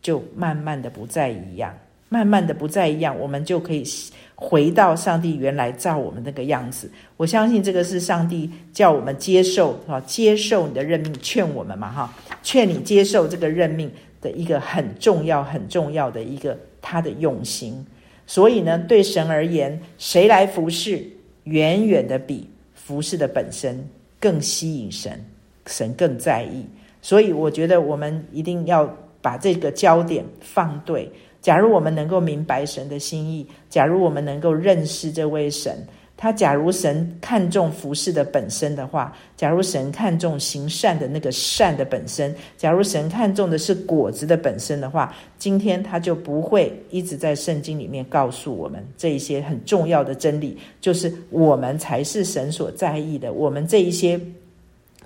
[0.01, 1.71] 就慢慢的不再一样，
[2.09, 3.83] 慢慢的不再一样，我们就可以
[4.33, 6.91] 回到上帝原来造我们那个样子。
[7.17, 13.89] 我相信这个是上帝叫我们接受啊，接受你的任命，劝我们嘛哈，劝你接受这个任命。
[14.25, 17.85] 的一个很重要、很重要的一个他的用心，
[18.25, 21.07] 所以呢，对神而言，谁来服侍，
[21.43, 23.87] 远远的比服侍的本身
[24.19, 25.23] 更吸引神，
[25.67, 26.65] 神更在意。
[27.03, 31.07] 所以，我觉得我们一定要把这个焦点放对。
[31.39, 35.77] 假如我们能够明白神的心意，假如我们能够认识这位神。
[36.17, 54.19] 他假如神看重服事的本身的话，假如神看重行善的那个善的本身，假如神看重的是果子的本身的话，今天他就不会一直在圣经里面告诉我们这一些很重要的真理，就是我们才是神所在意的，我们这一些。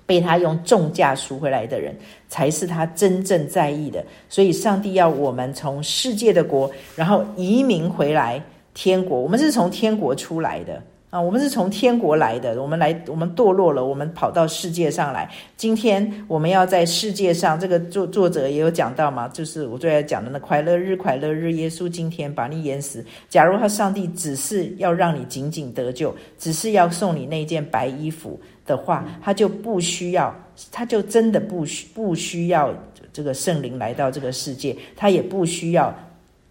[0.06, 1.94] 被他用重价赎回来的人，
[2.28, 4.04] 才是他真正在意的。
[4.28, 8.42] 所以，上帝要我们从世界的国，然后移民回来
[8.74, 9.20] 天国。
[9.20, 12.62] 我们是从天国出来的啊，我们是从天国来的。
[12.62, 15.28] 我们来，我们堕落了，我们跑到世界上来。
[15.56, 23.04] 今天我们要在世界上，这个作作者也有讲到嘛，就是我最爱讲的那快乐日，快乐日，耶稣今天把你淹死。
[23.28, 28.40] 假如他上帝只是要让你仅仅得救，只是要送你那件白衣服。
[28.66, 30.32] 的话，他就不需要，
[30.70, 32.72] 他就真的不需不需要
[33.12, 35.92] 这个圣灵来到这个世界，他也不需要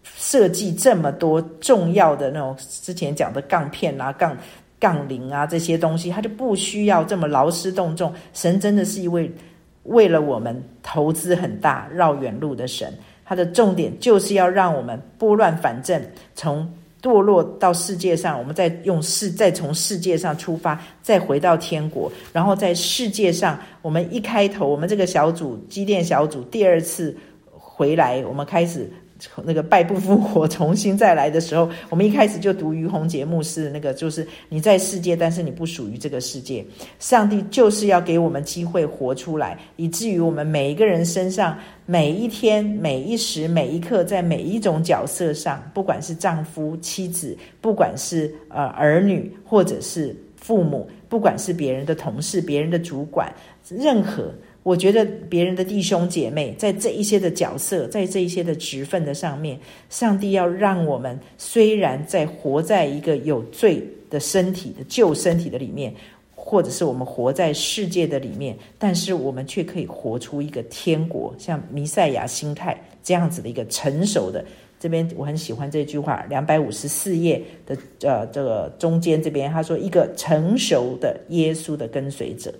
[0.03, 4.37] 设计这么多重要的那种之前讲的杠片啊、杠
[4.79, 8.13] 杠铃啊这些东西，他就不需要这么劳师动众。
[8.33, 9.31] 神真的是一位
[9.83, 12.93] 为了我们投资很大、绕远路的神，
[13.25, 16.01] 他的重点就是要让我们拨乱反正，
[16.35, 16.71] 从。
[17.01, 27.15] 堕落到世界上，我们再用世，再从世界上出发，再回到天国，然后在世界上，我们一开头，我们这个小组机电小组第二次
[27.49, 28.91] 回来，我们开始。
[29.43, 36.65] 那个败不复活， 重新再来的时候，我们一开始就读于洪节目是那个，就是你在世界，但是你不属于这个世界。
[36.99, 53.33] 上帝就是要给我们机会活出来，以至于我们每一个人身上，每一天、每一时、每一刻，在每一种角色上，不管是丈夫、妻子，不管是呃儿女，或者是父母，不管是别人的同事、别人的主管，
[53.67, 54.31] 任何。
[54.63, 59.57] 我觉得别人的弟兄姐妹，在这一些的角色，在这一些的职分的上面，
[59.89, 65.93] 上帝要让我们虽然在活在一个有罪的身体的旧身体的里面，
[66.35, 74.43] 或者是我们活在世界的里面，但是我们却可以活出一个天国，像弥赛亚心态这样子的一个成熟的。
[74.77, 82.53] 这边我很喜欢这句话，两百五十四页的呃这个中间这边他说，一个成熟的耶稣的跟随者。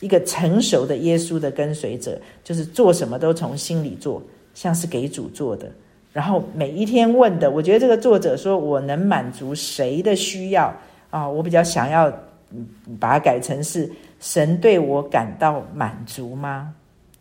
[0.00, 4.22] 一个成熟的耶稣的跟随者，就是做什么都从心里做，
[4.54, 5.70] 像是给主做的。
[6.12, 10.72] 然后每一天问的，我觉得这个作者说，我能满足谁的需要
[11.10, 11.28] 啊？
[11.28, 12.08] 我比较想要
[13.00, 13.90] 把它改成是
[14.20, 16.72] 神对我感到满足吗？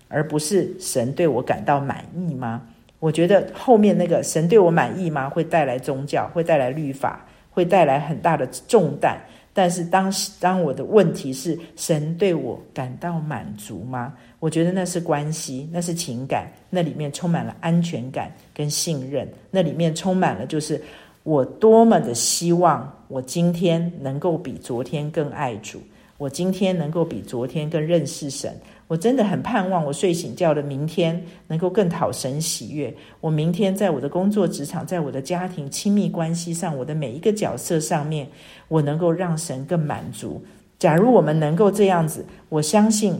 [0.10, 2.62] 而不是神对我感到满意吗？
[3.00, 5.28] 我觉得后面那个神对我满意吗？
[5.28, 9.20] 会带来宗教，会带来律法，会带来很大的重担。
[9.54, 14.14] 但是当时，当我的问题是神对我感到满足吗？
[14.39, 20.82] 我觉得那是关系，那是情感，那里面充满了安全感跟信任，那里面充满了就是
[21.22, 25.80] 我多么的希望我今天能够比昨天更爱主，
[26.18, 28.54] 我今天能够比昨天更认识神。
[28.94, 32.96] 我真的很盼望我睡醒觉的明天能够更讨神喜悦。
[33.22, 38.28] 我明天在我的工作职场，在我的家庭亲密关系上，我的每一个角色上面，
[38.68, 40.39] 我能够让神更满足。
[40.78, 43.20] 假如我们能够这样子，我相信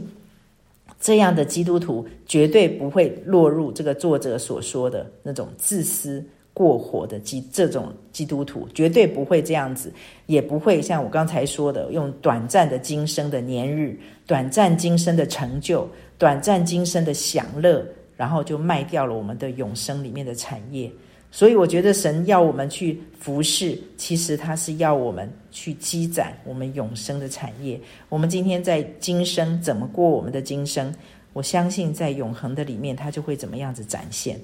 [1.00, 6.24] 这样的基督徒绝对不会落入这个作者所说的那种自私。
[6.54, 9.92] 过火的基这种基督徒绝对不会这样子，
[10.26, 15.86] 也不会像我刚才说的，用短暂的今生的年日、短暂今生的成就、
[16.16, 17.84] 短暂今生的享乐，
[18.16, 20.88] 然后就卖掉了我们的永生里面的产业。
[21.32, 27.80] 所以我觉得神要我们去服侍，其实他是要我们去积攒我们永生的产业。
[28.08, 30.94] 我们今天在今生怎么过我们的今生，
[31.32, 34.38] 我相信在永恒的里面，他就会怎么样子展现。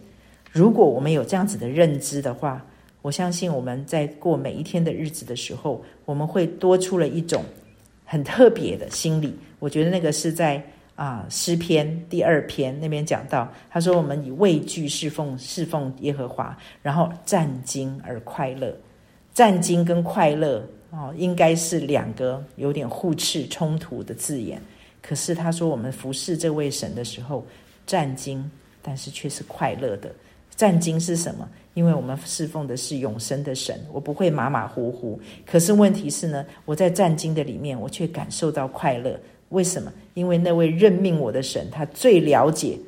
[0.50, 2.64] 如果我们有这样子的认知的话，
[3.02, 7.44] 我相信我们在过每一天的日子的时候，我们会多出了一种
[8.04, 9.34] 很特别的心理。
[9.58, 10.62] 我觉得那个是在
[10.96, 18.76] 啊诗篇第二篇那边讲到，他说我们以畏惧侍奉侍奉耶和华，然后战兢而快乐。
[19.32, 24.60] 战兢跟快乐哦，应该是两个有点互斥冲突的字眼。
[25.00, 27.46] 可是他说我们服侍这位神的时候，
[27.86, 28.42] 战兢，
[28.82, 30.12] 但是却是快乐的。
[30.60, 31.48] 战兢是什么？
[31.72, 35.18] 因为我们侍奉的是永生的神，我不会马马虎虎。
[35.46, 39.18] 可是问题是呢，我在战兢的里面，我却感受到快乐。
[39.48, 39.90] 为什么？
[40.12, 42.78] 因为那位任命我的神，他最了解。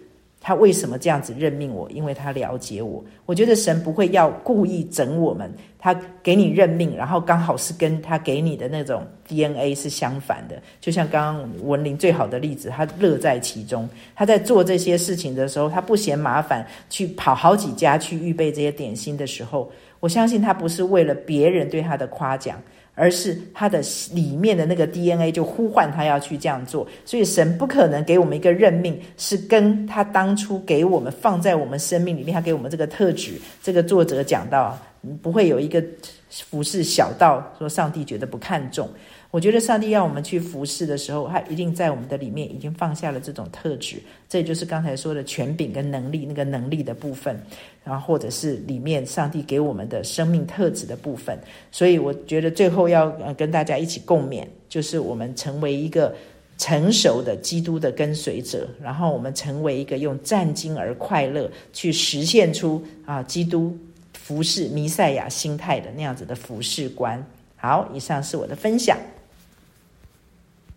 [0.43, 1.88] 他为什么这样子任命我？
[1.90, 3.03] 因为他了解我。
[3.24, 10.61] 我觉得神不会要故意整我们，他给你任命，然后刚好是跟他给你的那种 DNA 是相反的。
[10.80, 13.88] 就像刚刚文玲最好的例子，他乐在其中。
[14.16, 19.70] 他在做这些事情的时候，他不嫌麻烦，去跑好几家去预备这些点心的时候，
[20.01, 22.61] 我相信他不是为了别人对他的夸奖。
[23.03, 23.82] 而是他的
[24.12, 33.32] 里面的那个 DNA 就呼唤他要去这样做，所以神不可能给我们一个任命，是跟他当初给我们放在我们生命里面，他给我们这个特质。
[33.61, 34.78] 这个作者讲到，
[35.20, 35.82] 不会有一个
[36.48, 38.88] 服侍小道说上帝觉得不看重。
[39.33, 43.97] 我觉得上帝要我们去服侍的时候，他一定在我们的里面已经放下了这种特质，
[44.28, 47.35] 这也就是刚才说的权柄跟能力那个能力的部分，
[47.83, 51.39] 然后或者是里面上帝给我们的生命特质的部分。
[51.70, 56.14] 所以我觉得最后要跟大家一起共勉，就是我们成为一个
[56.59, 63.74] 成熟的基督的跟随者，然后我们成为一个用战兢而快乐去实现出啊基督
[64.12, 67.24] 服侍弥赛亚心态的那样子的服侍观。
[67.57, 68.99] 好，以上是我的分享。